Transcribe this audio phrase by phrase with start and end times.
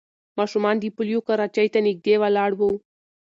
[0.39, 2.71] ماشومان د پولیو کراچۍ ته نږدې ولاړ وو.